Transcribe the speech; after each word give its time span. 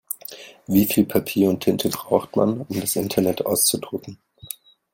Wie 0.65 0.87
viel 0.87 1.05
Papier 1.05 1.47
und 1.51 1.59
Tinte 1.59 1.87
braucht 1.89 2.35
man, 2.35 2.61
um 2.61 2.79
das 2.81 2.95
Internet 2.95 3.45
auszudrucken? 3.45 4.17